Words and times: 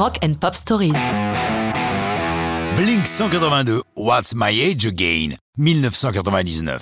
Rock 0.00 0.18
and 0.24 0.32
Pop 0.40 0.54
Stories. 0.54 0.94
Blink 2.74 3.06
182, 3.06 3.82
What's 3.96 4.32
My 4.34 4.58
Age 4.58 4.86
Again, 4.86 5.36
1999. 5.58 6.80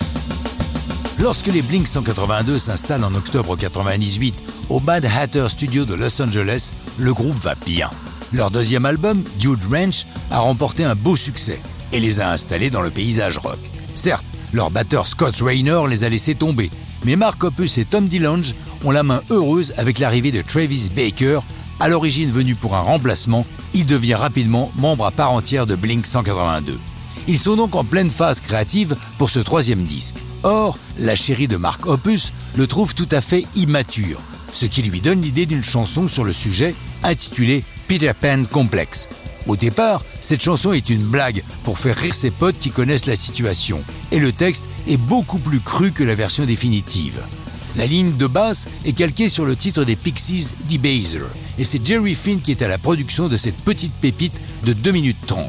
Lorsque 1.19 1.49
les 1.49 1.62
Blink 1.62 1.89
182 1.89 2.59
s'installent 2.59 3.03
en 3.03 3.12
octobre 3.17 3.57
98 3.57 4.37
au 4.69 4.79
Bad 4.79 5.04
Hatter 5.04 5.49
Studio 5.49 5.85
de 5.85 5.95
Los 5.95 6.23
Angeles, 6.23 6.71
le 6.96 7.12
groupe 7.12 7.35
va 7.35 7.57
bien. 7.67 7.91
Leur 8.32 8.53
deuxième 8.53 8.86
album, 8.86 9.25
Dude 9.41 9.64
Ranch, 9.69 10.07
a 10.30 10.39
remporté 10.39 10.85
un 10.85 10.95
beau 10.95 11.16
succès 11.16 11.61
et 11.91 11.98
les 11.98 12.21
a 12.21 12.30
installés 12.30 12.71
dans 12.71 12.82
le 12.82 12.91
paysage 12.91 13.39
rock. 13.39 13.59
Certes, 13.96 14.27
leur 14.53 14.71
batteur 14.71 15.09
Scott 15.09 15.35
Raynor 15.41 15.89
les 15.89 16.05
a 16.05 16.09
laissés 16.09 16.37
tomber, 16.37 16.71
mais 17.05 17.16
Mark 17.16 17.43
Hoppus 17.43 17.79
et 17.79 17.85
Tom 17.85 18.07
DeLonge 18.07 18.55
ont 18.85 18.93
la 18.93 19.03
main 19.03 19.23
heureuse 19.30 19.75
avec 19.77 19.98
l'arrivée 19.98 20.30
de 20.30 20.41
Travis 20.41 20.89
Baker, 20.95 21.41
à 21.81 21.89
l'origine 21.89 22.31
venu 22.31 22.55
pour 22.55 22.77
un 22.77 22.81
remplacement, 22.81 23.47
il 23.75 23.86
devient 23.86 24.14
rapidement 24.14 24.73
membre 24.77 25.07
à 25.07 25.11
part 25.11 25.32
entière 25.32 25.67
de 25.67 25.75
Blink 25.75 26.07
182. 26.07 26.79
Ils 27.27 27.39
sont 27.39 27.57
donc 27.57 27.75
en 27.75 27.85
pleine 27.85 28.11
phase 28.11 28.41
créative 28.41 28.96
pour 29.19 29.31
ce 29.31 29.41
troisième 29.41 29.85
disque. 29.85 30.17
Or, 30.43 30.79
la 30.99 31.14
chérie 31.14 31.49
de 31.49 31.57
Mark 31.57 31.86
Hoppus 31.86 32.33
le 32.56 32.67
trouve 32.67 32.95
tout 32.95 33.09
à 33.11 33.20
fait 33.20 33.47
immature, 33.55 34.20
ce 34.53 34.67
qui 34.67 34.83
lui 34.83 35.00
donne 35.00 35.20
l'idée 35.20 35.47
d'une 35.47 35.62
chanson 35.62 36.09
sur 36.09 36.25
le 36.25 36.33
sujet 36.33 36.75
intitulée 37.03 37.64
Peter 37.86 38.12
Pan 38.19 38.42
Complex. 38.50 39.08
Au 39.47 39.56
départ, 39.56 40.05
cette 40.20 40.42
chanson 40.42 40.72
est 40.72 40.91
une 40.91 41.03
blague 41.03 41.42
pour 41.64 41.78
faire 41.78 41.97
rire 41.97 42.14
ses 42.14 42.31
potes 42.31 42.58
qui 42.58 42.70
connaissent 42.70 43.06
la 43.06 43.17
situation, 43.17 43.83
et 44.11 44.19
le 44.19 44.33
texte 44.33 44.69
est 44.86 44.98
beaucoup 44.98 45.39
plus 45.39 45.61
cru 45.61 45.92
que 45.92 46.05
la 46.05 46.14
version 46.14 46.45
définitive. 46.45 47.22
La 47.78 47.87
ligne 47.87 48.17
de 48.17 48.27
basse 48.27 48.67
est 48.84 48.92
calquée 48.92 49.28
sur 49.28 49.47
le 49.47 49.55
titre 49.55 49.84
des 49.84 49.95
Pixies 49.95 50.56
Debaser, 50.69 51.23
et 51.59 51.62
c'est 51.62 51.86
Jerry 51.86 52.17
Finn 52.17 52.41
qui 52.41 52.50
est 52.50 52.62
à 52.62 52.67
la 52.67 52.77
production 52.77 53.28
de 53.28 53.36
cette 53.36 53.55
petite 53.55 53.95
pépite 53.95 54.41
de 54.64 54.73
2 54.73 54.91
minutes 54.91 55.17
30. 55.28 55.45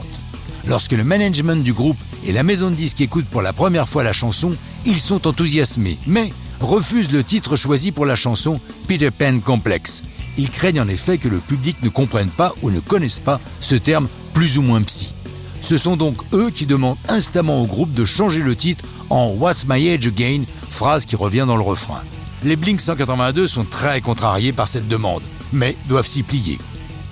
Lorsque 0.67 0.91
le 0.91 1.03
management 1.03 1.63
du 1.63 1.73
groupe 1.73 1.97
et 2.23 2.31
la 2.31 2.43
maison 2.43 2.69
de 2.69 2.75
disques 2.75 3.01
écoutent 3.01 3.25
pour 3.25 3.41
la 3.41 3.51
première 3.51 3.89
fois 3.89 4.03
la 4.03 4.13
chanson, 4.13 4.53
ils 4.85 4.99
sont 4.99 5.25
enthousiasmés, 5.25 5.97
mais 6.05 6.31
refusent 6.61 7.11
le 7.11 7.23
titre 7.23 7.55
choisi 7.55 7.91
pour 7.91 8.05
la 8.05 8.15
chanson 8.15 8.59
Peter 8.87 9.09
Pan 9.09 9.39
Complex. 9.39 10.03
Ils 10.37 10.51
craignent 10.51 10.81
en 10.81 10.87
effet 10.87 11.17
que 11.17 11.29
le 11.29 11.39
public 11.39 11.81
ne 11.81 11.89
comprenne 11.89 12.29
pas 12.29 12.53
ou 12.61 12.69
ne 12.69 12.79
connaisse 12.79 13.19
pas 13.19 13.41
ce 13.59 13.73
terme 13.73 14.07
plus 14.35 14.59
ou 14.59 14.61
moins 14.61 14.83
psy. 14.83 15.15
Ce 15.61 15.77
sont 15.77 15.97
donc 15.97 16.21
eux 16.31 16.51
qui 16.51 16.67
demandent 16.67 16.97
instamment 17.07 17.63
au 17.63 17.65
groupe 17.65 17.95
de 17.95 18.05
changer 18.05 18.41
le 18.41 18.55
titre 18.55 18.85
en 19.09 19.29
What's 19.29 19.65
My 19.67 19.89
Age 19.89 20.05
Again, 20.05 20.43
phrase 20.69 21.07
qui 21.07 21.15
revient 21.15 21.45
dans 21.47 21.57
le 21.57 21.63
refrain. 21.63 22.03
Les 22.43 22.55
Blink 22.55 22.79
182 22.79 23.47
sont 23.47 23.65
très 23.65 23.99
contrariés 23.99 24.53
par 24.53 24.69
cette 24.69 24.87
demande, 24.87 25.23
mais 25.51 25.75
doivent 25.89 26.07
s'y 26.07 26.23
plier. 26.23 26.57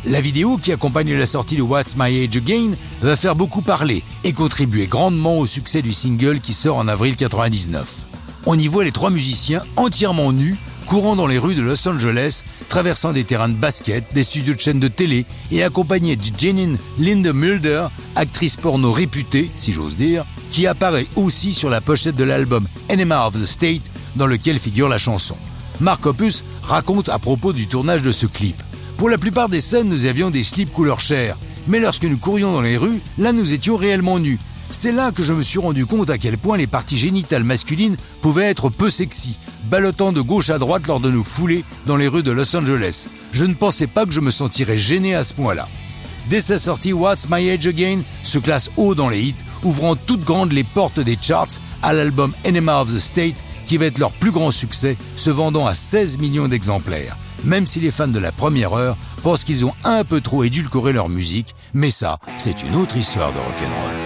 La 0.05 0.21
vidéo 0.21 0.57
qui 0.57 0.71
accompagne 0.71 1.13
la 1.13 1.25
sortie 1.25 1.57
de 1.57 1.61
What's 1.61 1.97
My 1.97 2.23
Age 2.23 2.37
Again 2.37 2.71
va 3.01 3.17
faire 3.17 3.35
beaucoup 3.35 3.61
parler 3.61 4.03
et 4.23 4.31
contribuer 4.31 4.87
grandement 4.87 5.37
au 5.37 5.45
succès 5.45 5.81
du 5.81 5.91
single 5.91 6.39
qui 6.39 6.53
sort 6.53 6.77
en 6.77 6.87
avril 6.87 7.17
99. 7.17 8.05
On 8.45 8.57
y 8.57 8.67
voit 8.67 8.85
les 8.85 8.93
trois 8.93 9.09
musiciens 9.09 9.63
entièrement 9.75 10.31
nus 10.31 10.55
courant 10.85 11.17
dans 11.17 11.27
les 11.27 11.37
rues 11.37 11.55
de 11.55 11.61
Los 11.61 11.85
Angeles, 11.89 12.45
traversant 12.69 13.11
des 13.11 13.25
terrains 13.25 13.49
de 13.49 13.55
basket, 13.55 14.05
des 14.13 14.23
studios 14.23 14.55
de 14.55 14.59
chaînes 14.61 14.79
de 14.79 14.87
télé 14.87 15.25
et 15.51 15.61
accompagnés 15.61 16.15
de 16.15 16.23
Janine 16.37 16.77
Linde 16.97 17.33
Mulder, 17.33 17.87
actrice 18.15 18.55
porno 18.55 18.93
réputée, 18.93 19.51
si 19.55 19.73
j'ose 19.73 19.97
dire, 19.97 20.23
qui 20.49 20.65
apparaît 20.65 21.07
aussi 21.17 21.51
sur 21.51 21.69
la 21.69 21.81
pochette 21.81 22.15
de 22.15 22.23
l'album 22.23 22.65
Enema 22.87 23.27
of 23.27 23.33
the 23.33 23.45
State 23.45 23.81
dans 24.17 24.27
lequel 24.27 24.59
figure 24.59 24.89
la 24.89 24.97
chanson. 24.97 25.35
Mark 25.79 26.05
Opus 26.05 26.43
raconte 26.63 27.09
à 27.09 27.19
propos 27.19 27.53
du 27.53 27.67
tournage 27.67 28.01
de 28.01 28.11
ce 28.11 28.25
clip. 28.25 28.61
Pour 28.97 29.09
la 29.09 29.17
plupart 29.17 29.47
des 29.47 29.61
scènes, 29.61 29.89
nous 29.89 30.05
avions 30.05 30.31
des 30.31 30.43
slips 30.43 30.73
couleur 30.73 30.99
chair, 30.99 31.37
mais 31.67 31.79
lorsque 31.79 32.03
nous 32.03 32.17
courions 32.17 32.51
dans 32.51 32.61
les 32.61 32.77
rues, 32.77 32.99
là 33.17 33.31
nous 33.31 33.53
étions 33.53 33.77
réellement 33.77 34.19
nus. 34.19 34.39
C'est 34.69 34.91
là 34.91 35.11
que 35.11 35.23
je 35.23 35.33
me 35.33 35.43
suis 35.43 35.59
rendu 35.59 35.85
compte 35.85 36.09
à 36.09 36.17
quel 36.17 36.37
point 36.37 36.57
les 36.57 36.67
parties 36.67 36.97
génitales 36.97 37.43
masculines 37.43 37.95
pouvaient 38.21 38.49
être 38.49 38.69
peu 38.69 38.89
sexy, 38.89 39.37
ballottant 39.65 40.11
de 40.11 40.19
gauche 40.19 40.49
à 40.49 40.57
droite 40.57 40.87
lors 40.87 40.99
de 40.99 41.09
nos 41.09 41.23
foulées 41.23 41.63
dans 41.85 41.95
les 41.95 42.07
rues 42.07 42.23
de 42.23 42.31
Los 42.31 42.55
Angeles. 42.55 43.07
Je 43.31 43.45
ne 43.45 43.53
pensais 43.53 43.87
pas 43.87 44.05
que 44.05 44.11
je 44.11 44.19
me 44.19 44.31
sentirais 44.31 44.77
gêné 44.77 45.15
à 45.15 45.23
ce 45.23 45.33
point-là. 45.35 45.69
Dès 46.29 46.41
sa 46.41 46.57
sortie, 46.57 46.91
What's 46.91 47.29
My 47.29 47.49
Age 47.49 47.67
Again 47.67 48.01
se 48.23 48.39
classe 48.39 48.69
haut 48.75 48.95
dans 48.95 49.07
les 49.07 49.21
hits, 49.21 49.35
ouvrant 49.63 49.95
toutes 49.95 50.25
grandes 50.25 50.51
les 50.51 50.65
portes 50.65 50.99
des 50.99 51.17
charts 51.21 51.61
à 51.81 51.93
l'album 51.93 52.33
Enema 52.43 52.81
of 52.81 52.93
the 52.93 52.99
State, 52.99 53.35
qui 53.67 53.77
va 53.77 53.85
être 53.85 53.99
leur 53.99 54.13
plus 54.13 54.31
grand 54.31 54.49
succès, 54.49 54.97
se 55.15 55.29
vendant 55.29 55.67
à 55.67 55.75
16 55.75 56.17
millions 56.17 56.47
d'exemplaires. 56.47 57.17
Même 57.43 57.67
si 57.67 57.79
les 57.79 57.91
fans 57.91 58.07
de 58.07 58.19
la 58.19 58.31
première 58.31 58.73
heure 58.73 58.97
pensent 59.21 59.43
qu'ils 59.43 59.65
ont 59.65 59.73
un 59.83 60.03
peu 60.03 60.21
trop 60.21 60.43
édulcoré 60.43 60.93
leur 60.93 61.09
musique, 61.09 61.53
mais 61.73 61.91
ça, 61.91 62.17
c'est 62.39 62.63
une 62.63 62.75
autre 62.75 62.97
histoire 62.97 63.31
de 63.31 63.37
rock'n'roll. 63.37 63.96